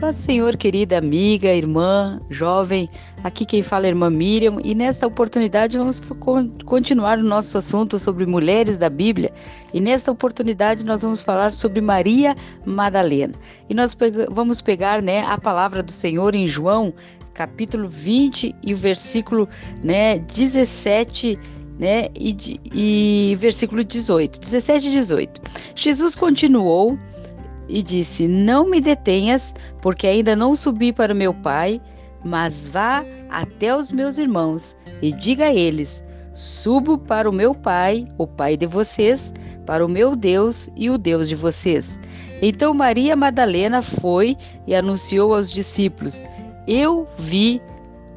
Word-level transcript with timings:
Paz 0.00 0.16
Senhor, 0.16 0.56
querida 0.56 0.96
amiga, 0.96 1.52
irmã, 1.52 2.18
jovem, 2.30 2.88
aqui 3.22 3.44
quem 3.44 3.62
fala 3.62 3.84
é 3.84 3.88
a 3.88 3.90
irmã 3.90 4.08
Miriam 4.08 4.56
e 4.64 4.74
nesta 4.74 5.06
oportunidade 5.06 5.76
vamos 5.76 6.00
continuar 6.64 7.18
o 7.18 7.22
nosso 7.22 7.58
assunto 7.58 7.98
sobre 7.98 8.24
mulheres 8.24 8.78
da 8.78 8.88
Bíblia 8.88 9.30
e 9.74 9.78
nesta 9.80 10.10
oportunidade 10.10 10.86
nós 10.86 11.02
vamos 11.02 11.20
falar 11.20 11.52
sobre 11.52 11.82
Maria 11.82 12.34
Madalena 12.64 13.34
e 13.68 13.74
nós 13.74 13.94
vamos 14.30 14.62
pegar 14.62 15.02
né, 15.02 15.22
a 15.26 15.36
palavra 15.36 15.82
do 15.82 15.92
Senhor 15.92 16.34
em 16.34 16.48
João 16.48 16.94
capítulo 17.34 17.86
20 17.86 18.56
e 18.64 18.72
o 18.72 18.76
versículo 18.78 19.46
né, 19.84 20.18
17 20.18 21.38
né, 21.78 22.08
e, 22.18 22.58
e 22.72 23.36
versículo 23.38 23.84
18, 23.84 24.40
17 24.40 24.86
e 24.86 24.90
18. 24.92 25.40
Jesus 25.74 26.14
continuou 26.14 26.98
e 27.70 27.82
disse: 27.82 28.26
Não 28.26 28.68
me 28.68 28.80
detenhas, 28.80 29.54
porque 29.80 30.06
ainda 30.06 30.34
não 30.34 30.54
subi 30.54 30.92
para 30.92 31.14
meu 31.14 31.32
pai, 31.32 31.80
mas 32.24 32.68
vá 32.68 33.04
até 33.30 33.74
os 33.74 33.90
meus 33.90 34.18
irmãos 34.18 34.76
e 35.00 35.12
diga 35.12 35.46
a 35.46 35.54
eles: 35.54 36.02
Subo 36.34 36.98
para 36.98 37.28
o 37.28 37.32
meu 37.32 37.54
pai, 37.54 38.06
o 38.18 38.26
pai 38.26 38.56
de 38.56 38.66
vocês, 38.66 39.32
para 39.66 39.84
o 39.84 39.88
meu 39.88 40.14
Deus 40.14 40.68
e 40.76 40.90
o 40.90 40.98
Deus 40.98 41.28
de 41.28 41.36
vocês. 41.36 41.98
Então 42.42 42.72
Maria 42.72 43.14
Madalena 43.14 43.82
foi 43.82 44.36
e 44.66 44.74
anunciou 44.74 45.34
aos 45.34 45.50
discípulos: 45.50 46.24
Eu 46.66 47.06
vi 47.18 47.60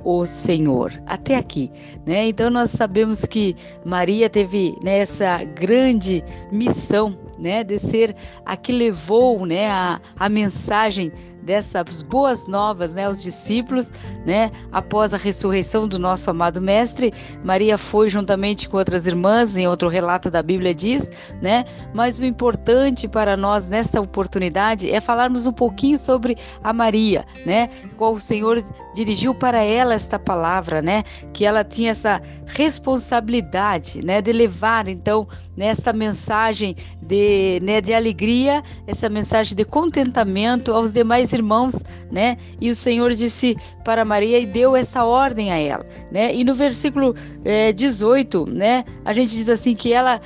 o 0.04 0.26
Senhor. 0.26 0.92
Até 1.06 1.36
aqui, 1.36 1.72
né? 2.06 2.28
Então 2.28 2.50
nós 2.50 2.72
sabemos 2.72 3.26
que 3.26 3.56
Maria 3.86 4.30
teve 4.30 4.78
né, 4.84 5.00
essa 5.00 5.44
grande 5.44 6.24
missão, 6.52 7.16
né, 7.38 7.64
de 7.64 7.80
ser 7.80 8.16
a 8.46 8.56
que 8.56 8.72
levou, 8.72 9.46
né, 9.46 9.70
a, 9.70 10.00
a 10.18 10.30
mensagem 10.30 11.12
dessas 11.44 12.02
boas 12.02 12.48
novas, 12.48 12.94
né, 12.94 13.06
aos 13.06 13.22
discípulos, 13.22 13.92
né, 14.26 14.50
após 14.72 15.14
a 15.14 15.18
ressurreição 15.18 15.88
do 15.88 16.00
nosso 16.00 16.30
amado 16.30 16.62
mestre, 16.62 17.14
Maria 17.44 17.78
foi 17.78 18.10
juntamente 18.10 18.70
com 18.70 18.78
outras 18.78 19.06
irmãs, 19.06 19.56
em 19.56 19.68
outro 19.68 19.90
relato 19.90 20.32
da 20.32 20.42
Bíblia 20.42 20.74
diz, 20.74 21.12
né, 21.42 21.66
mas 21.94 22.18
o 22.18 22.26
importante 22.26 23.08
para 23.08 23.36
nós 23.36 23.68
nesta 23.68 24.00
oportunidade 24.00 24.90
é 24.90 25.02
falarmos 25.02 25.46
um 25.46 25.52
pouquinho 25.52 25.98
sobre 25.98 26.38
a 26.64 26.72
Maria, 26.72 27.26
né, 27.46 27.70
qual 27.98 28.14
o 28.14 28.22
Senhor 28.22 28.64
dirigiu 28.96 29.36
para 29.36 29.62
ela 29.62 29.94
esta 29.94 30.18
palavra, 30.18 30.82
né, 30.82 31.04
que 31.34 31.46
ela 31.46 31.64
tinha 31.64 31.92
essa 31.92 32.22
responsabilidade, 32.46 34.04
né, 34.04 34.22
de 34.22 34.32
levar 34.32 34.88
então 34.88 35.28
nesta 35.56 35.94
mensagem 35.94 36.76
de, 37.02 37.60
né, 37.64 37.82
de 37.82 37.94
alegria, 37.94 38.64
essa 38.88 39.10
mensagem 39.10 39.56
de 39.56 39.66
contentamento 39.66 40.74
aos 40.74 40.92
demais 40.92 41.34
irmãos, 41.34 41.84
né? 42.12 42.38
E 42.60 42.70
o 42.70 42.76
Senhor 42.76 43.14
disse 43.14 43.56
para 43.84 44.06
Maria 44.06 44.40
e 44.40 44.46
deu 44.46 44.76
essa 44.76 45.04
ordem 45.04 45.52
a 45.52 45.58
ela, 45.58 45.86
né? 46.12 46.34
E 46.34 46.44
no 46.44 46.56
versículo 46.56 47.16
é, 47.44 47.70
eh, 47.70 47.74
18, 47.74 48.46
né? 48.50 48.84
A 49.06 49.14
gente 49.14 49.32
diz 49.32 49.50
assim 49.50 49.76
que 49.76 49.94
ela 49.94 50.20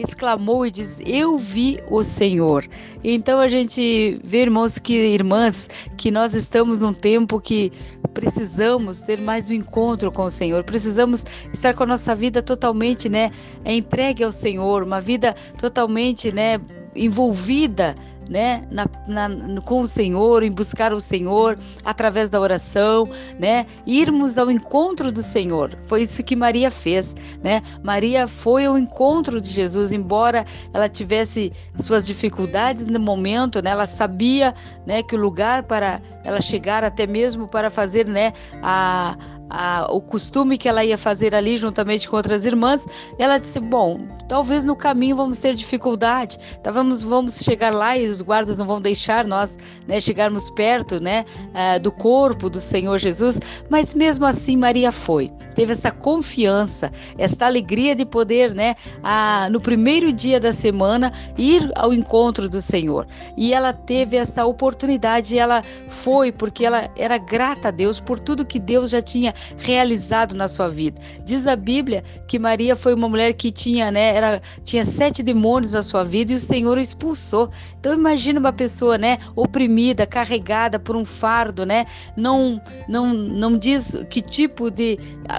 exclamou 0.00 0.64
e 0.66 0.70
diz: 0.70 1.00
Eu 1.04 1.38
vi 1.38 1.78
o 1.90 2.02
Senhor. 2.02 2.64
Então 3.02 3.40
a 3.40 3.48
gente 3.48 4.20
vê, 4.24 4.42
irmãos 4.42 4.78
que 4.78 4.94
irmãs, 4.94 5.68
que 5.96 6.10
nós 6.10 6.34
estamos 6.34 6.80
num 6.80 6.92
tempo 6.92 7.40
que 7.40 7.72
precisamos 8.14 9.02
ter 9.02 9.20
mais 9.20 9.50
um 9.50 9.54
encontro 9.54 10.10
com 10.10 10.24
o 10.24 10.30
Senhor. 10.30 10.64
Precisamos 10.64 11.24
estar 11.52 11.74
com 11.74 11.82
a 11.82 11.86
nossa 11.86 12.14
vida 12.14 12.42
totalmente, 12.42 13.08
né, 13.08 13.30
entregue 13.64 14.24
ao 14.24 14.32
Senhor, 14.32 14.82
uma 14.82 15.00
vida 15.00 15.34
totalmente, 15.58 16.32
né, 16.32 16.60
envolvida 16.94 17.94
né, 18.28 18.66
na, 18.70 18.86
na, 19.06 19.60
com 19.62 19.80
o 19.80 19.86
Senhor, 19.86 20.42
em 20.42 20.50
buscar 20.50 20.92
o 20.92 21.00
Senhor 21.00 21.58
através 21.84 22.28
da 22.28 22.40
oração, 22.40 23.08
né, 23.38 23.66
irmos 23.86 24.38
ao 24.38 24.50
encontro 24.50 25.10
do 25.10 25.22
Senhor. 25.22 25.76
Foi 25.86 26.02
isso 26.02 26.22
que 26.22 26.36
Maria 26.36 26.70
fez, 26.70 27.14
né? 27.42 27.62
Maria 27.82 28.28
foi 28.28 28.66
ao 28.66 28.78
encontro 28.78 29.40
de 29.40 29.48
Jesus, 29.48 29.92
embora 29.92 30.44
ela 30.72 30.88
tivesse 30.88 31.52
suas 31.78 32.06
dificuldades 32.06 32.86
no 32.86 33.00
momento, 33.00 33.62
né? 33.62 33.70
Ela 33.70 33.86
sabia, 33.86 34.54
né, 34.86 35.02
que 35.02 35.14
o 35.14 35.18
lugar 35.18 35.62
para 35.62 36.00
ela 36.24 36.40
chegar 36.40 36.84
até 36.84 37.06
mesmo 37.06 37.48
para 37.48 37.70
fazer, 37.70 38.06
né, 38.06 38.32
a 38.62 39.16
a, 39.50 39.86
o 39.90 40.00
costume 40.00 40.58
que 40.58 40.68
ela 40.68 40.84
ia 40.84 40.98
fazer 40.98 41.34
ali 41.34 41.56
juntamente 41.56 42.08
com 42.08 42.16
outras 42.16 42.44
irmãs, 42.44 42.86
ela 43.18 43.38
disse: 43.38 43.60
Bom, 43.60 44.00
talvez 44.28 44.64
no 44.64 44.76
caminho 44.76 45.16
vamos 45.16 45.38
ter 45.38 45.54
dificuldade, 45.54 46.38
tá, 46.62 46.70
vamos, 46.70 47.38
chegar 47.42 47.72
lá 47.72 47.96
e 47.96 48.06
os 48.06 48.20
guardas 48.20 48.58
não 48.58 48.66
vão 48.66 48.80
deixar 48.80 49.26
nós 49.26 49.58
né, 49.86 50.00
chegarmos 50.00 50.50
perto 50.50 51.02
né, 51.02 51.24
uh, 51.48 51.80
do 51.80 51.90
corpo 51.90 52.50
do 52.50 52.60
Senhor 52.60 52.98
Jesus, 52.98 53.40
mas 53.70 53.94
mesmo 53.94 54.26
assim 54.26 54.56
Maria 54.56 54.92
foi, 54.92 55.32
teve 55.54 55.72
essa 55.72 55.90
confiança, 55.90 56.92
essa 57.16 57.46
alegria 57.46 57.94
de 57.94 58.04
poder, 58.04 58.54
né, 58.54 58.74
a, 59.02 59.48
no 59.50 59.60
primeiro 59.60 60.12
dia 60.12 60.38
da 60.38 60.52
semana, 60.52 61.12
ir 61.36 61.70
ao 61.74 61.92
encontro 61.92 62.48
do 62.48 62.60
Senhor. 62.60 63.06
E 63.36 63.52
ela 63.52 63.72
teve 63.72 64.16
essa 64.16 64.44
oportunidade, 64.44 65.38
ela 65.38 65.62
foi 65.88 66.30
porque 66.30 66.64
ela 66.64 66.88
era 66.96 67.18
grata 67.18 67.68
a 67.68 67.70
Deus 67.70 68.00
por 68.00 68.18
tudo 68.18 68.44
que 68.44 68.58
Deus 68.58 68.90
já 68.90 69.00
tinha 69.00 69.34
realizado 69.56 70.34
na 70.34 70.48
sua 70.48 70.68
vida. 70.68 71.00
Diz 71.24 71.46
a 71.46 71.56
Bíblia 71.56 72.02
que 72.26 72.38
Maria 72.38 72.76
foi 72.76 72.94
uma 72.94 73.08
mulher 73.08 73.32
que 73.34 73.50
tinha, 73.50 73.90
né, 73.90 74.14
era, 74.14 74.42
tinha 74.64 74.84
sete 74.84 75.22
demônios 75.22 75.72
na 75.72 75.82
sua 75.82 76.04
vida 76.04 76.32
e 76.32 76.36
o 76.36 76.40
Senhor 76.40 76.78
o 76.78 76.80
expulsou. 76.80 77.50
Então 77.78 77.94
imagina 77.94 78.40
uma 78.40 78.52
pessoa, 78.52 78.98
né, 78.98 79.18
oprimida, 79.36 80.06
carregada 80.06 80.78
por 80.78 80.96
um 80.96 81.04
fardo, 81.04 81.64
né, 81.64 81.86
não, 82.16 82.60
não, 82.88 83.12
não 83.14 83.56
diz 83.56 83.96
que 84.10 84.20
tipo 84.20 84.70
de, 84.70 84.98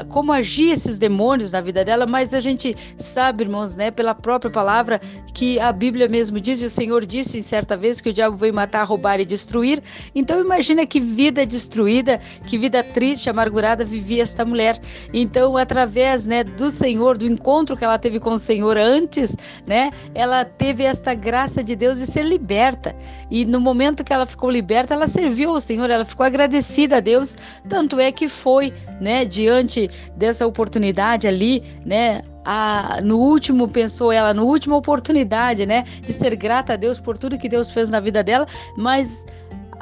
como 0.09 0.31
agir 0.31 0.71
esses 0.71 0.97
demônios 0.97 1.51
na 1.51 1.61
vida 1.61 1.83
dela, 1.83 2.05
mas 2.05 2.33
a 2.33 2.39
gente 2.39 2.75
sabe, 2.97 3.43
irmãos, 3.43 3.75
né, 3.75 3.91
pela 3.91 4.15
própria 4.15 4.51
palavra 4.51 4.99
que 5.33 5.59
a 5.59 5.71
Bíblia 5.71 6.07
mesmo 6.07 6.39
diz 6.39 6.61
e 6.61 6.65
o 6.65 6.69
Senhor 6.69 7.05
disse 7.05 7.37
em 7.37 7.41
certa 7.41 7.77
vez 7.77 8.01
que 8.01 8.09
o 8.09 8.13
diabo 8.13 8.35
veio 8.37 8.53
matar, 8.53 8.83
roubar 8.83 9.19
e 9.19 9.25
destruir. 9.25 9.81
Então 10.13 10.39
imagina 10.39 10.85
que 10.85 10.99
vida 10.99 11.45
destruída, 11.45 12.19
que 12.45 12.57
vida 12.57 12.83
triste, 12.83 13.29
amargurada 13.29 13.85
vivia 13.89 14.23
esta 14.23 14.45
mulher. 14.45 14.79
Então, 15.13 15.57
através, 15.57 16.25
né, 16.25 16.43
do 16.43 16.69
Senhor, 16.69 17.17
do 17.17 17.25
encontro 17.25 17.75
que 17.75 17.83
ela 17.83 17.97
teve 17.97 18.19
com 18.19 18.31
o 18.33 18.37
Senhor 18.37 18.77
antes, 18.77 19.35
né, 19.65 19.91
ela 20.13 20.45
teve 20.45 20.83
esta 20.83 21.13
graça 21.13 21.63
de 21.63 21.75
Deus 21.75 21.97
de 21.97 22.05
ser 22.05 22.23
liberta. 22.23 22.95
E 23.29 23.45
no 23.45 23.59
momento 23.59 24.03
que 24.03 24.13
ela 24.13 24.25
ficou 24.25 24.49
liberta, 24.49 24.93
ela 24.93 25.07
serviu 25.07 25.49
ao 25.51 25.59
Senhor, 25.59 25.89
ela 25.89 26.05
ficou 26.05 26.25
agradecida 26.25 26.97
a 26.97 26.99
Deus, 26.99 27.35
tanto 27.67 27.99
é 27.99 28.11
que 28.11 28.27
foi, 28.27 28.73
né, 29.01 29.25
diante 29.25 29.89
dessa 30.15 30.45
oportunidade 30.45 31.27
ali, 31.27 31.63
né, 31.85 32.21
a, 32.45 32.99
no 33.03 33.17
último, 33.17 33.67
pensou 33.67 34.11
ela, 34.11 34.33
no 34.33 34.45
última 34.45 34.75
oportunidade, 34.75 35.65
né, 35.65 35.83
de 36.01 36.11
ser 36.11 36.35
grata 36.35 36.73
a 36.73 36.75
Deus 36.75 36.99
por 36.99 37.17
tudo 37.17 37.37
que 37.37 37.49
Deus 37.49 37.71
fez 37.71 37.89
na 37.89 37.99
vida 37.99 38.23
dela, 38.23 38.47
mas 38.77 39.25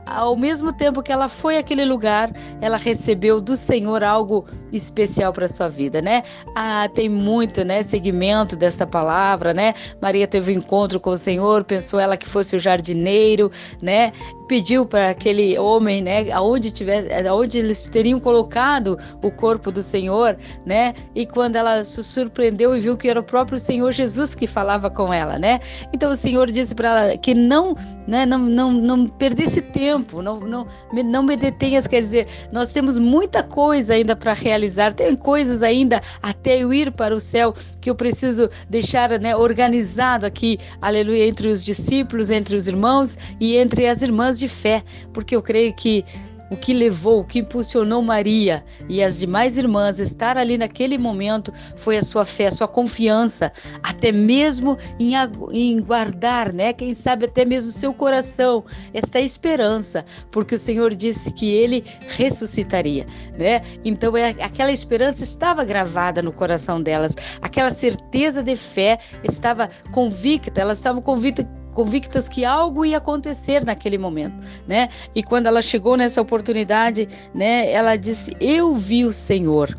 ao 0.07 0.35
mesmo 0.35 0.71
tempo 0.71 1.01
que 1.01 1.11
ela 1.11 1.27
foi 1.27 1.57
àquele 1.57 1.85
lugar, 1.85 2.31
ela 2.61 2.77
recebeu 2.77 3.39
do 3.41 3.55
Senhor 3.55 4.03
algo 4.03 4.45
especial 4.71 5.31
para 5.33 5.47
sua 5.47 5.67
vida, 5.67 6.01
né? 6.01 6.23
Ah, 6.55 6.89
tem 6.93 7.09
muito, 7.09 7.63
né, 7.63 7.83
segmento 7.83 8.55
dessa 8.55 8.85
palavra, 8.85 9.53
né? 9.53 9.73
Maria 10.01 10.27
teve 10.27 10.53
um 10.53 10.57
encontro 10.57 10.99
com 10.99 11.11
o 11.11 11.17
Senhor, 11.17 11.63
pensou 11.63 11.99
ela 11.99 12.17
que 12.17 12.27
fosse 12.27 12.55
o 12.55 12.59
jardineiro, 12.59 13.51
né? 13.81 14.11
Pediu 14.47 14.85
para 14.85 15.09
aquele 15.09 15.57
homem, 15.57 16.01
né, 16.01 16.31
aonde 16.31 16.71
tivesse, 16.71 17.11
aonde 17.27 17.59
eles 17.59 17.83
teriam 17.83 18.19
colocado 18.19 18.97
o 19.21 19.31
corpo 19.31 19.71
do 19.71 19.81
Senhor, 19.81 20.37
né? 20.65 20.93
E 21.13 21.25
quando 21.25 21.55
ela 21.55 21.83
se 21.83 22.03
surpreendeu 22.03 22.75
e 22.75 22.79
viu 22.79 22.97
que 22.97 23.09
era 23.09 23.19
o 23.19 23.23
próprio 23.23 23.59
Senhor 23.59 23.91
Jesus 23.91 24.33
que 24.35 24.47
falava 24.47 24.89
com 24.89 25.13
ela, 25.13 25.37
né? 25.37 25.59
Então 25.93 26.11
o 26.11 26.15
Senhor 26.15 26.49
disse 26.49 26.73
para 26.73 26.89
ela 26.89 27.17
que 27.17 27.33
não, 27.33 27.75
né, 28.07 28.25
não, 28.25 28.39
não, 28.39 28.71
não 28.71 29.07
perdesse 29.07 29.61
tempo, 29.61 30.21
não, 30.21 30.39
não, 30.39 30.67
não 30.93 31.23
me 31.23 31.35
detenhas, 31.35 31.87
quer 31.87 31.99
dizer, 31.99 32.27
nós 32.51 32.71
temos 32.71 32.97
muita 32.97 33.43
coisa 33.43 33.93
ainda 33.93 34.15
para 34.15 34.33
realizar, 34.33 34.93
tem 34.93 35.15
coisas 35.15 35.61
ainda 35.61 36.01
até 36.21 36.57
eu 36.57 36.73
ir 36.73 36.91
para 36.91 37.15
o 37.15 37.19
céu 37.19 37.53
que 37.81 37.89
eu 37.89 37.95
preciso 37.95 38.49
deixar, 38.69 39.09
né, 39.19 39.35
organizado 39.35 40.25
aqui, 40.25 40.57
aleluia, 40.81 41.27
entre 41.27 41.47
os 41.49 41.63
discípulos, 41.63 42.31
entre 42.31 42.55
os 42.55 42.67
irmãos 42.67 43.17
e 43.39 43.57
entre 43.57 43.87
as 43.87 44.01
irmãs 44.01 44.36
de 44.37 44.47
fé, 44.47 44.83
porque 45.13 45.35
eu 45.35 45.41
creio 45.41 45.73
que 45.73 46.03
o 46.49 46.55
que 46.55 46.73
levou, 46.73 47.21
o 47.21 47.23
que 47.23 47.39
impulsionou 47.39 48.01
Maria 48.01 48.63
e 48.87 49.03
as 49.03 49.17
demais 49.17 49.57
irmãs 49.57 49.99
a 49.99 50.03
estar 50.03 50.37
ali 50.37 50.57
naquele 50.57 50.97
momento 50.97 51.53
foi 51.75 51.97
a 51.97 52.03
sua 52.03 52.25
fé, 52.25 52.47
a 52.47 52.51
sua 52.51 52.67
confiança, 52.67 53.51
até 53.83 54.11
mesmo 54.11 54.77
em, 54.99 55.13
em 55.51 55.81
guardar, 55.81 56.53
né? 56.53 56.73
Quem 56.73 56.93
sabe 56.93 57.25
até 57.25 57.43
mesmo 57.43 57.71
seu 57.71 57.93
coração, 57.93 58.63
esta 58.93 59.19
esperança, 59.19 60.05
porque 60.31 60.55
o 60.55 60.59
Senhor 60.59 60.95
disse 60.95 61.31
que 61.33 61.51
ele 61.51 61.83
ressuscitaria, 62.07 63.05
né? 63.37 63.61
Então 63.83 64.15
é, 64.15 64.29
aquela 64.41 64.71
esperança 64.71 65.23
estava 65.23 65.63
gravada 65.63 66.21
no 66.21 66.31
coração 66.31 66.81
delas, 66.81 67.15
aquela 67.41 67.71
certeza 67.71 68.41
de 68.41 68.55
fé 68.55 68.97
estava 69.23 69.69
convicta, 69.91 70.61
elas 70.61 70.77
estavam 70.77 71.01
convictas 71.01 71.45
convictas 71.77 72.27
que 72.27 72.43
algo 72.43 72.83
ia 72.83 72.97
acontecer 72.97 73.63
naquele 73.63 73.99
momento, 73.99 74.35
né? 74.67 74.89
E 75.13 75.21
quando 75.21 75.45
ela 75.45 75.61
chegou 75.61 75.95
nessa 75.95 76.19
oportunidade, 76.19 77.07
né, 77.35 77.71
ela 77.71 77.95
disse: 77.95 78.35
"Eu 78.41 78.73
vi 78.73 79.05
o 79.05 79.13
Senhor". 79.13 79.77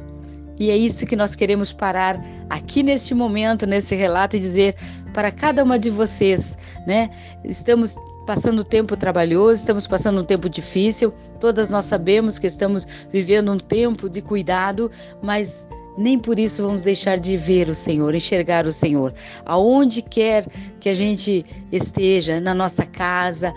E 0.60 0.70
é 0.70 0.76
isso 0.76 1.04
que 1.04 1.16
nós 1.16 1.34
queremos 1.34 1.72
parar 1.72 2.24
aqui 2.48 2.84
neste 2.84 3.14
momento, 3.14 3.66
nesse 3.66 3.96
relato 3.96 4.36
e 4.36 4.38
dizer 4.38 4.76
para 5.12 5.32
cada 5.32 5.64
uma 5.64 5.76
de 5.76 5.90
vocês, 5.90 6.56
né? 6.86 7.10
Estamos 7.44 7.96
passando 8.24 8.60
um 8.60 8.64
tempo 8.64 8.96
trabalhoso, 8.96 9.54
estamos 9.54 9.84
passando 9.88 10.20
um 10.20 10.24
tempo 10.24 10.48
difícil. 10.48 11.12
Todas 11.40 11.68
nós 11.68 11.86
sabemos 11.86 12.38
que 12.38 12.46
estamos 12.46 12.86
vivendo 13.12 13.50
um 13.50 13.58
tempo 13.58 14.08
de 14.08 14.22
cuidado, 14.22 14.88
mas 15.20 15.68
nem 15.98 16.18
por 16.18 16.38
isso 16.38 16.62
vamos 16.62 16.84
deixar 16.84 17.18
de 17.18 17.36
ver 17.36 17.68
o 17.68 17.74
Senhor, 17.74 18.14
enxergar 18.14 18.66
o 18.66 18.72
Senhor. 18.72 19.12
Aonde 19.44 20.00
quer 20.00 20.46
que 20.78 20.88
a 20.88 20.94
gente 20.94 21.44
esteja, 21.72 22.40
na 22.40 22.54
nossa 22.54 22.86
casa, 22.86 23.52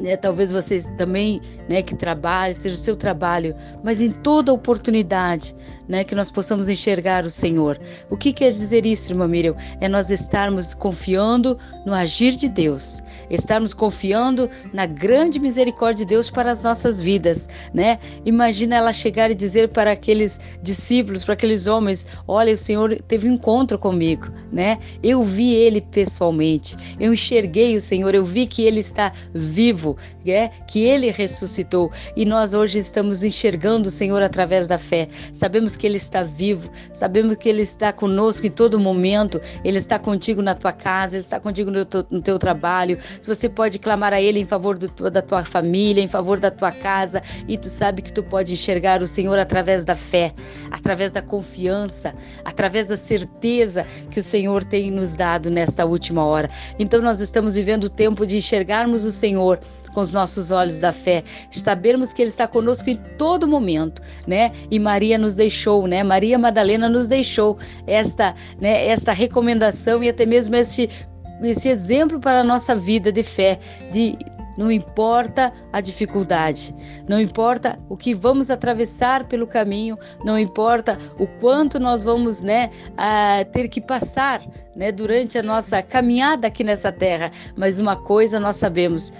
né, 0.00 0.16
talvez 0.16 0.50
você 0.50 0.82
também, 0.96 1.40
né, 1.68 1.82
que 1.82 1.94
trabalhe, 1.94 2.54
seja 2.54 2.74
o 2.74 2.78
seu 2.78 2.96
trabalho, 2.96 3.54
mas 3.82 4.00
em 4.00 4.10
toda 4.10 4.52
oportunidade, 4.52 5.54
né, 5.88 6.04
que 6.04 6.14
nós 6.14 6.30
possamos 6.30 6.68
enxergar 6.68 7.24
o 7.24 7.30
Senhor. 7.30 7.78
O 8.08 8.16
que 8.16 8.32
quer 8.32 8.50
dizer 8.50 8.86
isso, 8.86 9.12
irmã 9.12 9.28
Miriam? 9.28 9.54
É 9.80 9.88
nós 9.88 10.10
estarmos 10.10 10.72
confiando 10.72 11.58
no 11.84 11.92
agir 11.92 12.32
de 12.32 12.48
Deus, 12.48 13.02
estarmos 13.30 13.74
confiando 13.74 14.48
na 14.72 14.86
grande 14.86 15.38
misericórdia 15.38 16.04
de 16.04 16.10
Deus 16.10 16.30
para 16.30 16.50
as 16.50 16.64
nossas 16.64 17.00
vidas, 17.00 17.48
né? 17.72 17.98
Imagina 18.24 18.76
ela 18.76 18.92
chegar 18.92 19.30
e 19.30 19.34
dizer 19.34 19.68
para 19.68 19.92
aqueles 19.92 20.40
discípulos, 20.62 21.24
para 21.24 21.34
aqueles 21.34 21.66
homens: 21.66 22.06
Olha, 22.26 22.54
o 22.54 22.58
Senhor 22.58 23.00
teve 23.02 23.28
um 23.28 23.34
encontro 23.34 23.78
comigo, 23.78 24.28
né? 24.50 24.78
Eu 25.02 25.22
vi 25.22 25.54
ele 25.54 25.80
pessoalmente, 25.80 26.76
eu 26.98 27.12
enxerguei 27.12 27.76
o 27.76 27.80
Senhor, 27.80 28.14
eu 28.14 28.24
vi 28.24 28.46
que 28.46 28.62
ele 28.62 28.80
está 28.80 29.12
vivo, 29.34 29.83
é? 30.26 30.50
que 30.66 30.84
ele 30.84 31.10
ressuscitou 31.10 31.90
e 32.16 32.24
nós 32.24 32.54
hoje 32.54 32.78
estamos 32.78 33.22
enxergando 33.22 33.88
o 33.88 33.92
Senhor 33.92 34.22
através 34.22 34.66
da 34.66 34.78
fé. 34.78 35.08
Sabemos 35.32 35.76
que 35.76 35.86
ele 35.86 35.96
está 35.96 36.22
vivo, 36.22 36.70
sabemos 36.92 37.36
que 37.36 37.48
ele 37.48 37.62
está 37.62 37.92
conosco 37.92 38.46
em 38.46 38.50
todo 38.50 38.78
momento, 38.78 39.40
ele 39.64 39.78
está 39.78 39.98
contigo 39.98 40.40
na 40.42 40.54
tua 40.54 40.72
casa, 40.72 41.16
ele 41.16 41.24
está 41.24 41.38
contigo 41.38 41.70
no 41.70 41.84
teu, 41.84 42.04
no 42.10 42.22
teu 42.22 42.38
trabalho. 42.38 42.98
Se 43.20 43.28
você 43.28 43.48
pode 43.48 43.78
clamar 43.78 44.12
a 44.12 44.20
ele 44.20 44.40
em 44.40 44.44
favor 44.44 44.78
do, 44.78 44.88
da 45.10 45.22
tua 45.22 45.44
família, 45.44 46.02
em 46.02 46.08
favor 46.08 46.38
da 46.40 46.50
tua 46.50 46.72
casa, 46.72 47.22
e 47.48 47.58
tu 47.58 47.68
sabe 47.68 48.02
que 48.02 48.12
tu 48.12 48.22
pode 48.22 48.52
enxergar 48.52 49.02
o 49.02 49.06
Senhor 49.06 49.38
através 49.38 49.84
da 49.84 49.94
fé, 49.94 50.32
através 50.70 51.12
da 51.12 51.22
confiança, 51.22 52.14
através 52.44 52.88
da 52.88 52.96
certeza 52.96 53.84
que 54.10 54.20
o 54.20 54.22
Senhor 54.22 54.64
tem 54.64 54.90
nos 54.90 55.16
dado 55.16 55.50
nesta 55.50 55.84
última 55.84 56.24
hora. 56.24 56.48
Então 56.78 57.00
nós 57.00 57.20
estamos 57.20 57.54
vivendo 57.54 57.84
o 57.84 57.90
tempo 57.90 58.26
de 58.26 58.36
enxergarmos 58.36 59.04
o 59.04 59.12
Senhor 59.12 59.58
com 59.94 60.00
os 60.00 60.12
nossos 60.12 60.50
olhos 60.50 60.80
da 60.80 60.92
fé, 60.92 61.22
sabermos 61.50 62.12
que 62.12 62.20
Ele 62.20 62.28
está 62.28 62.46
conosco 62.46 62.90
em 62.90 62.96
todo 63.16 63.48
momento, 63.48 64.02
né? 64.26 64.52
E 64.70 64.78
Maria 64.78 65.16
nos 65.16 65.34
deixou, 65.34 65.86
né? 65.86 66.02
Maria 66.02 66.38
Madalena 66.38 66.88
nos 66.88 67.06
deixou 67.06 67.56
esta, 67.86 68.34
né? 68.60 68.86
Esta 68.86 69.12
recomendação 69.12 70.02
e 70.02 70.08
até 70.08 70.26
mesmo 70.26 70.56
esse 70.56 70.90
esse 71.42 71.68
exemplo 71.68 72.20
para 72.20 72.40
a 72.40 72.44
nossa 72.44 72.76
vida 72.76 73.10
de 73.10 73.22
fé, 73.22 73.58
de 73.90 74.16
não 74.56 74.70
importa 74.70 75.52
a 75.72 75.80
dificuldade, 75.80 76.74
não 77.08 77.20
importa 77.20 77.76
o 77.88 77.96
que 77.96 78.14
vamos 78.14 78.50
atravessar 78.50 79.24
pelo 79.24 79.46
caminho, 79.46 79.98
não 80.24 80.38
importa 80.38 80.96
o 81.18 81.26
quanto 81.26 81.80
nós 81.80 82.04
vamos 82.04 82.40
né, 82.40 82.70
ter 83.52 83.68
que 83.68 83.80
passar 83.80 84.40
né, 84.76 84.90
durante 84.90 85.38
a 85.38 85.42
nossa 85.42 85.82
caminhada 85.82 86.46
aqui 86.46 86.64
nessa 86.64 86.90
terra, 86.90 87.30
mas 87.56 87.78
uma 87.78 87.96
coisa 87.96 88.40
nós 88.40 88.56
sabemos: 88.56 89.12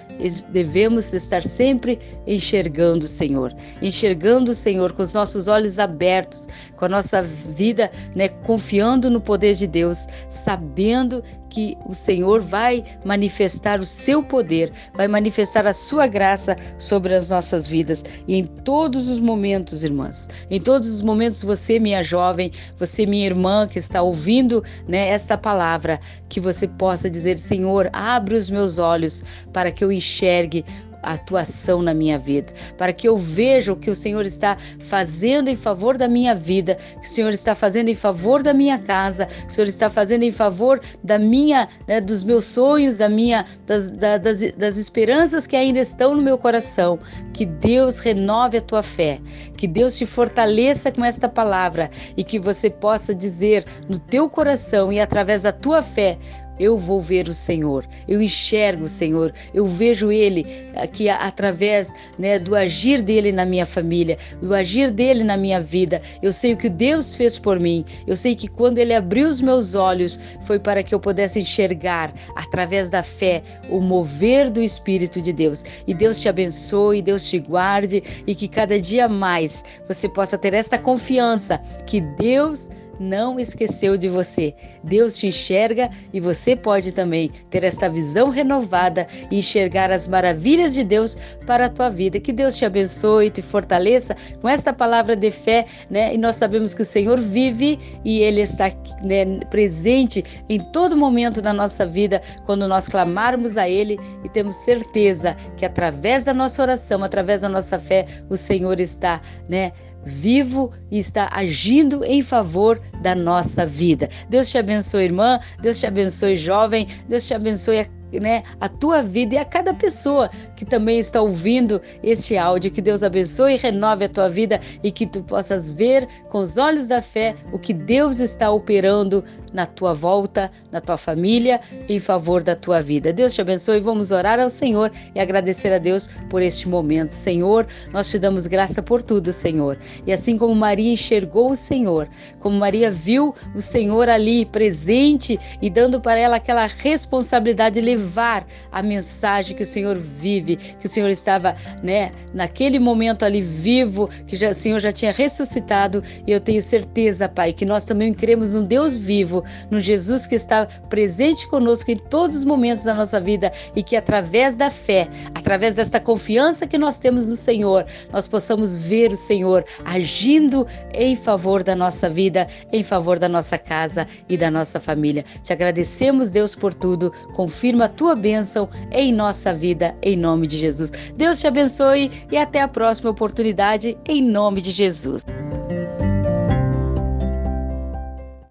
devemos 0.50 1.12
estar 1.12 1.42
sempre 1.42 1.98
enxergando 2.26 3.06
o 3.06 3.08
Senhor, 3.08 3.54
enxergando 3.80 4.50
o 4.50 4.54
Senhor 4.54 4.92
com 4.92 5.02
os 5.02 5.12
nossos 5.12 5.48
olhos 5.48 5.78
abertos, 5.78 6.46
com 6.76 6.84
a 6.84 6.88
nossa 6.88 7.22
vida 7.22 7.90
né, 8.14 8.28
confiando 8.28 9.10
no 9.10 9.20
poder 9.20 9.54
de 9.54 9.66
Deus, 9.66 10.06
sabendo 10.28 11.22
que 11.54 11.78
o 11.86 11.94
Senhor 11.94 12.40
vai 12.40 12.82
manifestar 13.04 13.78
o 13.78 13.86
seu 13.86 14.20
poder, 14.20 14.72
vai 14.92 15.06
manifestar 15.06 15.64
a 15.68 15.72
sua 15.72 16.08
graça 16.08 16.56
sobre 16.78 17.14
as 17.14 17.28
nossas 17.28 17.68
vidas. 17.68 18.04
E 18.26 18.36
em 18.36 18.44
todos 18.44 19.08
os 19.08 19.20
momentos, 19.20 19.84
irmãs, 19.84 20.28
em 20.50 20.60
todos 20.60 20.92
os 20.92 21.00
momentos 21.00 21.44
você, 21.44 21.78
minha 21.78 22.02
jovem, 22.02 22.50
você, 22.76 23.06
minha 23.06 23.24
irmã 23.24 23.68
que 23.68 23.78
está 23.78 24.02
ouvindo, 24.02 24.64
né, 24.88 25.08
esta 25.08 25.38
palavra, 25.44 26.00
que 26.30 26.40
você 26.40 26.66
possa 26.66 27.10
dizer: 27.10 27.38
Senhor, 27.38 27.90
abre 27.92 28.34
os 28.34 28.48
meus 28.48 28.78
olhos 28.78 29.22
para 29.52 29.70
que 29.70 29.84
eu 29.84 29.92
enxergue 29.92 30.64
a 31.04 31.18
tua 31.18 31.42
ação 31.42 31.82
na 31.82 31.94
minha 31.94 32.18
vida, 32.18 32.52
para 32.76 32.92
que 32.92 33.08
eu 33.08 33.16
veja 33.16 33.72
o 33.72 33.76
que 33.76 33.90
o 33.90 33.94
Senhor 33.94 34.24
está 34.24 34.56
fazendo 34.80 35.48
em 35.48 35.56
favor 35.56 35.96
da 35.96 36.08
minha 36.08 36.34
vida, 36.34 36.76
que 37.00 37.06
o 37.06 37.10
Senhor 37.10 37.32
está 37.32 37.54
fazendo 37.54 37.88
em 37.88 37.94
favor 37.94 38.42
da 38.42 38.52
minha 38.52 38.78
casa, 38.78 39.26
que 39.26 39.48
o 39.48 39.50
Senhor 39.50 39.68
está 39.68 39.90
fazendo 39.90 40.22
em 40.22 40.32
favor 40.32 40.80
da 41.02 41.18
minha, 41.18 41.68
né, 41.86 42.00
dos 42.00 42.22
meus 42.22 42.44
sonhos, 42.44 42.96
da 42.96 43.08
minha, 43.08 43.44
das, 43.66 43.90
da, 43.90 44.18
das, 44.18 44.40
das 44.52 44.76
esperanças 44.76 45.46
que 45.46 45.56
ainda 45.56 45.80
estão 45.80 46.14
no 46.14 46.22
meu 46.22 46.38
coração. 46.38 46.98
Que 47.32 47.44
Deus 47.44 47.98
renove 47.98 48.58
a 48.58 48.60
tua 48.60 48.82
fé, 48.82 49.20
que 49.56 49.66
Deus 49.66 49.96
te 49.96 50.06
fortaleça 50.06 50.92
com 50.92 51.04
esta 51.04 51.28
palavra 51.28 51.90
e 52.16 52.22
que 52.22 52.38
você 52.38 52.70
possa 52.70 53.14
dizer 53.14 53.64
no 53.88 53.98
teu 53.98 54.28
coração 54.28 54.92
e 54.92 55.00
através 55.00 55.42
da 55.42 55.52
tua 55.52 55.82
fé 55.82 56.18
eu 56.58 56.78
vou 56.78 57.00
ver 57.00 57.28
o 57.28 57.34
Senhor, 57.34 57.86
eu 58.06 58.22
enxergo 58.22 58.84
o 58.84 58.88
Senhor, 58.88 59.32
eu 59.52 59.66
vejo 59.66 60.12
Ele 60.12 60.46
aqui 60.76 61.08
através 61.08 61.92
né, 62.18 62.38
do 62.38 62.54
agir 62.54 63.02
dele 63.02 63.32
na 63.32 63.44
minha 63.44 63.66
família, 63.66 64.18
do 64.40 64.54
agir 64.54 64.90
dele 64.90 65.24
na 65.24 65.36
minha 65.36 65.60
vida. 65.60 66.00
Eu 66.22 66.32
sei 66.32 66.52
o 66.52 66.56
que 66.56 66.68
Deus 66.68 67.14
fez 67.14 67.38
por 67.38 67.58
mim, 67.58 67.84
eu 68.06 68.16
sei 68.16 68.34
que 68.34 68.48
quando 68.48 68.78
Ele 68.78 68.94
abriu 68.94 69.28
os 69.28 69.40
meus 69.40 69.74
olhos 69.74 70.20
foi 70.42 70.58
para 70.58 70.82
que 70.82 70.94
eu 70.94 71.00
pudesse 71.00 71.38
enxergar 71.40 72.12
através 72.36 72.88
da 72.88 73.02
fé 73.02 73.42
o 73.68 73.80
mover 73.80 74.50
do 74.50 74.62
Espírito 74.62 75.20
de 75.20 75.32
Deus. 75.32 75.64
E 75.86 75.94
Deus 75.94 76.20
te 76.20 76.28
abençoe, 76.28 77.02
Deus 77.02 77.28
te 77.28 77.38
guarde 77.38 78.02
e 78.26 78.34
que 78.34 78.48
cada 78.48 78.80
dia 78.80 79.08
mais 79.08 79.64
você 79.88 80.08
possa 80.08 80.38
ter 80.38 80.54
esta 80.54 80.78
confiança 80.78 81.58
que 81.86 82.00
Deus 82.00 82.70
não 82.98 83.38
esqueceu 83.38 83.96
de 83.96 84.08
você. 84.08 84.54
Deus 84.82 85.16
te 85.16 85.26
enxerga 85.28 85.90
e 86.12 86.20
você 86.20 86.54
pode 86.54 86.92
também 86.92 87.30
ter 87.50 87.64
esta 87.64 87.88
visão 87.88 88.30
renovada 88.30 89.06
e 89.30 89.38
enxergar 89.38 89.90
as 89.90 90.08
maravilhas 90.08 90.74
de 90.74 90.84
Deus 90.84 91.16
para 91.46 91.66
a 91.66 91.68
tua 91.68 91.88
vida. 91.88 92.20
Que 92.20 92.32
Deus 92.32 92.56
te 92.56 92.64
abençoe, 92.64 93.30
te 93.30 93.42
fortaleça 93.42 94.16
com 94.40 94.48
esta 94.48 94.72
palavra 94.72 95.16
de 95.16 95.30
fé, 95.30 95.66
né? 95.90 96.14
E 96.14 96.18
nós 96.18 96.36
sabemos 96.36 96.74
que 96.74 96.82
o 96.82 96.84
Senhor 96.84 97.18
vive 97.18 97.78
e 98.04 98.20
Ele 98.20 98.40
está 98.40 98.70
né, 99.02 99.24
presente 99.50 100.24
em 100.48 100.60
todo 100.72 100.96
momento 100.96 101.40
da 101.40 101.52
nossa 101.52 101.86
vida 101.86 102.20
quando 102.44 102.66
nós 102.68 102.88
clamarmos 102.88 103.56
a 103.56 103.68
Ele 103.68 103.98
e 104.24 104.28
temos 104.28 104.54
certeza 104.56 105.36
que 105.56 105.64
através 105.64 106.24
da 106.24 106.34
nossa 106.34 106.62
oração, 106.62 107.02
através 107.02 107.42
da 107.42 107.48
nossa 107.48 107.78
fé, 107.78 108.06
o 108.28 108.36
Senhor 108.36 108.80
está, 108.80 109.20
né? 109.48 109.72
Vivo 110.04 110.70
e 110.90 110.98
está 110.98 111.28
agindo 111.32 112.04
em 112.04 112.22
favor 112.22 112.80
da 113.02 113.14
nossa 113.14 113.64
vida. 113.64 114.08
Deus 114.28 114.50
te 114.50 114.58
abençoe, 114.58 115.04
irmã. 115.04 115.40
Deus 115.60 115.78
te 115.78 115.86
abençoe, 115.86 116.36
jovem. 116.36 116.86
Deus 117.08 117.26
te 117.26 117.34
abençoe 117.34 117.88
né, 118.12 118.42
a 118.60 118.68
tua 118.68 119.02
vida 119.02 119.34
e 119.34 119.38
a 119.38 119.44
cada 119.44 119.74
pessoa 119.74 120.30
que 120.64 120.70
também 120.70 120.98
está 120.98 121.20
ouvindo 121.20 121.80
este 122.02 122.36
áudio. 122.36 122.70
Que 122.70 122.80
Deus 122.80 123.02
abençoe 123.02 123.54
e 123.54 123.56
renove 123.56 124.06
a 124.06 124.08
tua 124.08 124.28
vida 124.28 124.60
e 124.82 124.90
que 124.90 125.06
tu 125.06 125.22
possas 125.22 125.70
ver 125.70 126.08
com 126.30 126.38
os 126.38 126.56
olhos 126.56 126.86
da 126.86 127.02
fé 127.02 127.34
o 127.52 127.58
que 127.58 127.72
Deus 127.72 128.20
está 128.20 128.50
operando 128.50 129.22
na 129.52 129.66
tua 129.66 129.94
volta, 129.94 130.50
na 130.72 130.80
tua 130.80 130.96
família, 130.96 131.60
em 131.88 132.00
favor 132.00 132.42
da 132.42 132.56
tua 132.56 132.82
vida. 132.82 133.12
Deus 133.12 133.34
te 133.34 133.40
abençoe. 133.40 133.78
Vamos 133.78 134.10
orar 134.10 134.40
ao 134.40 134.50
Senhor 134.50 134.90
e 135.14 135.20
agradecer 135.20 135.72
a 135.72 135.78
Deus 135.78 136.08
por 136.28 136.42
este 136.42 136.68
momento. 136.68 137.12
Senhor, 137.12 137.66
nós 137.92 138.10
te 138.10 138.18
damos 138.18 138.46
graça 138.46 138.82
por 138.82 139.02
tudo, 139.02 139.32
Senhor. 139.32 139.78
E 140.06 140.12
assim 140.12 140.36
como 140.36 140.54
Maria 140.54 140.92
enxergou 140.92 141.50
o 141.50 141.56
Senhor, 141.56 142.08
como 142.40 142.58
Maria 142.58 142.90
viu 142.90 143.34
o 143.54 143.60
Senhor 143.60 144.08
ali 144.08 144.44
presente 144.44 145.38
e 145.62 145.70
dando 145.70 146.00
para 146.00 146.18
ela 146.18 146.36
aquela 146.36 146.66
responsabilidade 146.66 147.74
de 147.74 147.80
levar 147.80 148.46
a 148.72 148.82
mensagem 148.82 149.56
que 149.56 149.62
o 149.62 149.66
Senhor 149.66 149.96
vive, 149.96 150.53
que 150.56 150.86
o 150.86 150.88
Senhor 150.88 151.10
estava, 151.10 151.54
né, 151.82 152.12
naquele 152.32 152.78
momento 152.78 153.24
ali 153.24 153.40
vivo, 153.40 154.08
que 154.26 154.36
já, 154.36 154.50
o 154.50 154.54
Senhor 154.54 154.80
já 154.80 154.92
tinha 154.92 155.12
ressuscitado, 155.12 156.02
e 156.26 156.32
eu 156.32 156.40
tenho 156.40 156.60
certeza, 156.62 157.28
Pai, 157.28 157.52
que 157.52 157.64
nós 157.64 157.84
também 157.84 158.12
cremos 158.12 158.52
num 158.52 158.64
Deus 158.64 158.96
vivo 158.96 159.44
no 159.70 159.80
Jesus 159.80 160.26
que 160.26 160.34
está 160.34 160.66
presente 160.88 161.46
conosco 161.48 161.90
em 161.90 161.96
todos 161.96 162.38
os 162.38 162.44
momentos 162.44 162.84
da 162.84 162.94
nossa 162.94 163.20
vida 163.20 163.52
e 163.74 163.82
que 163.82 163.96
através 163.96 164.56
da 164.56 164.70
fé, 164.70 165.08
através 165.34 165.74
desta 165.74 166.00
confiança 166.00 166.66
que 166.66 166.78
nós 166.78 166.98
temos 166.98 167.26
no 167.26 167.36
Senhor, 167.36 167.84
nós 168.12 168.26
possamos 168.26 168.82
ver 168.82 169.12
o 169.12 169.16
Senhor 169.16 169.64
agindo 169.84 170.66
em 170.92 171.16
favor 171.16 171.62
da 171.62 171.74
nossa 171.74 172.08
vida, 172.08 172.46
em 172.72 172.82
favor 172.82 173.18
da 173.18 173.28
nossa 173.28 173.58
casa 173.58 174.06
e 174.28 174.36
da 174.36 174.50
nossa 174.50 174.80
família. 174.80 175.24
Te 175.42 175.52
agradecemos, 175.52 176.30
Deus, 176.30 176.54
por 176.54 176.74
tudo. 176.74 177.12
Confirma 177.34 177.86
a 177.86 177.88
tua 177.88 178.14
bênção 178.14 178.68
em 178.90 179.12
nossa 179.12 179.52
vida, 179.52 179.94
em 180.02 180.16
nome 180.34 180.46
de 180.46 180.56
Jesus. 180.56 180.92
Deus 181.16 181.40
te 181.40 181.46
abençoe 181.46 182.10
e 182.30 182.36
até 182.36 182.60
a 182.60 182.68
próxima 182.68 183.10
oportunidade, 183.10 183.96
em 184.06 184.20
nome 184.20 184.60
de 184.60 184.70
Jesus. 184.70 185.24